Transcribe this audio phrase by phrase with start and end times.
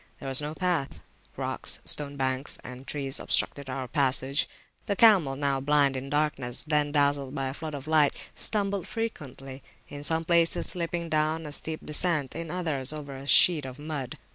[0.19, 0.99] There was no path.
[1.37, 4.49] Rocks, stone banks, and trees obstructed our passage.
[4.87, 9.61] The camels, now blind in darkness, then dazzled by a flood of light, stumbled frequently;
[9.89, 13.77] in some places slipping down a steep descent, in others sliding over a sheet of
[13.77, 14.17] mud.